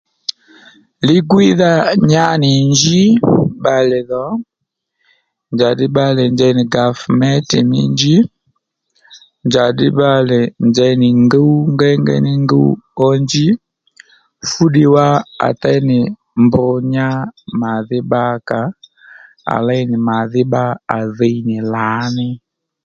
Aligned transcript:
Li-gwíydha 1.07 1.71
nyánì 2.09 2.51
njí 2.71 3.03
bbalè 3.57 3.99
dhò 4.09 4.25
njàddí 5.53 5.85
bbalè 5.89 6.23
njey 6.33 6.53
nì 6.57 6.63
gàvméntè 6.73 7.59
mí 7.71 7.81
njí 7.93 8.15
njàddí 9.47 9.87
bbalè 9.93 10.39
njey 10.69 10.93
nì 11.01 11.09
ngúw 11.23 11.51
ngéy 11.73 11.95
ngéy 12.03 12.21
ní 12.25 12.33
ngúw 12.43 12.69
ó 13.05 13.07
njí 13.23 13.47
fú 14.49 14.63
ddiy 14.69 14.89
wá 14.95 15.07
à 15.47 15.49
déy 15.61 15.79
nì 15.89 15.99
mb 16.43 16.53
nya 16.93 17.07
màdhí 17.59 17.99
bbakǎ 18.05 18.61
à 19.53 19.55
léy 19.67 19.83
nì 19.89 19.97
màdhí 20.07 20.41
bba 20.47 20.63
à 20.97 20.97
dhiy 21.17 21.37
nì 21.47 21.57
lǎní 21.73 22.27